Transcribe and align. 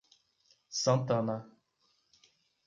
Santana 0.81 1.37